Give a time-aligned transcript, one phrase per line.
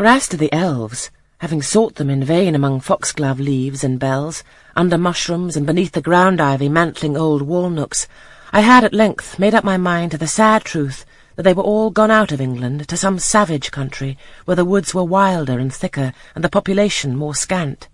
[0.00, 4.42] For as to the elves, having sought them in vain among foxglove leaves and bells,
[4.74, 8.08] under mushrooms and beneath the ground ivy mantling old walnooks,
[8.50, 11.04] I had at length made up my mind to the sad truth
[11.36, 14.16] that they were all gone out of England to some savage country
[14.46, 17.90] where the woods were wilder and thicker and the population more scant.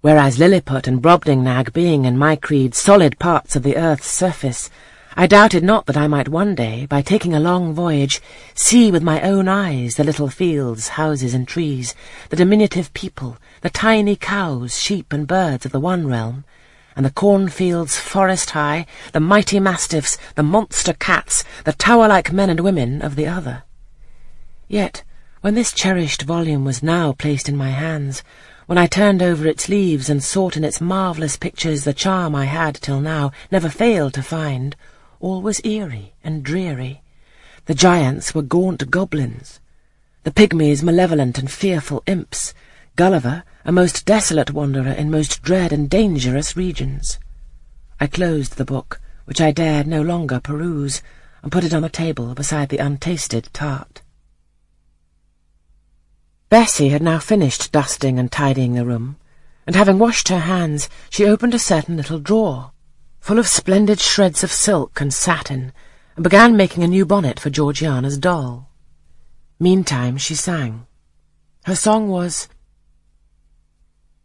[0.00, 4.70] Whereas Lilliput and Brobdingnag being in my creed solid parts of the earth's surface,
[5.14, 8.22] I doubted not that I might one day, by taking a long voyage,
[8.54, 11.94] see with my own eyes the little fields, houses, and trees,
[12.30, 16.44] the diminutive people, the tiny cows, sheep, and birds of the one realm,
[16.96, 22.60] and the cornfields forest high, the mighty mastiffs, the monster cats, the tower-like men and
[22.60, 23.64] women of the other.
[24.66, 25.02] Yet,
[25.42, 28.22] when this cherished volume was now placed in my hands,
[28.64, 32.46] when I turned over its leaves and sought in its marvellous pictures the charm I
[32.46, 34.74] had till now never failed to find,
[35.22, 37.00] all was eerie and dreary.
[37.64, 39.60] The giants were gaunt goblins,
[40.24, 42.52] the pygmies malevolent and fearful imps,
[42.96, 47.18] Gulliver a most desolate wanderer in most dread and dangerous regions.
[48.00, 51.02] I closed the book, which I dared no longer peruse,
[51.42, 54.02] and put it on the table beside the untasted tart.
[56.48, 59.16] Bessie had now finished dusting and tidying the room,
[59.66, 62.72] and having washed her hands, she opened a certain little drawer,
[63.22, 65.72] full of splendid shreds of silk and satin,
[66.16, 68.68] and began making a new bonnet for Georgiana's doll.
[69.60, 70.86] Meantime she sang.
[71.64, 72.48] Her song was,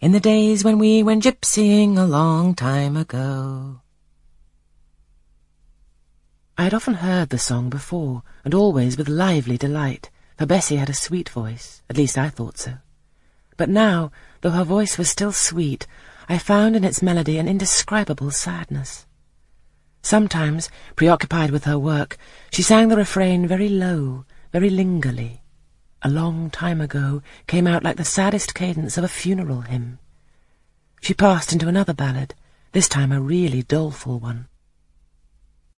[0.00, 3.82] In the days when we went gypsying a long time ago.
[6.56, 10.08] I had often heard the song before, and always with lively delight,
[10.38, 12.78] for Bessie had a sweet voice, at least I thought so.
[13.58, 15.86] But now, though her voice was still sweet,
[16.28, 19.06] I found in its melody an indescribable sadness.
[20.02, 22.18] Sometimes, preoccupied with her work,
[22.50, 25.42] she sang the refrain very low, very lingerly.
[26.02, 29.98] A long time ago came out like the saddest cadence of a funeral hymn.
[31.00, 32.34] She passed into another ballad,
[32.72, 34.48] this time a really doleful one.